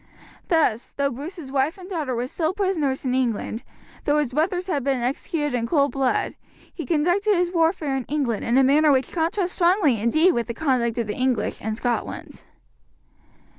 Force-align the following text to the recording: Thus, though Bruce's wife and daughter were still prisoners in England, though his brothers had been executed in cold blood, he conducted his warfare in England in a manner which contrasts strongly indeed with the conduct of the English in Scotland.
Thus, 0.47 0.89
though 0.97 1.11
Bruce's 1.11 1.51
wife 1.51 1.77
and 1.77 1.87
daughter 1.87 2.15
were 2.15 2.25
still 2.25 2.55
prisoners 2.55 3.05
in 3.05 3.13
England, 3.13 3.61
though 4.05 4.17
his 4.17 4.33
brothers 4.33 4.65
had 4.65 4.83
been 4.83 4.99
executed 5.03 5.53
in 5.53 5.67
cold 5.67 5.91
blood, 5.91 6.33
he 6.73 6.87
conducted 6.87 7.35
his 7.35 7.51
warfare 7.51 7.95
in 7.95 8.05
England 8.05 8.43
in 8.43 8.57
a 8.57 8.63
manner 8.63 8.91
which 8.91 9.11
contrasts 9.13 9.51
strongly 9.51 10.01
indeed 10.01 10.33
with 10.33 10.47
the 10.47 10.55
conduct 10.55 10.97
of 10.97 11.05
the 11.05 11.13
English 11.13 11.61
in 11.61 11.75
Scotland. 11.75 12.41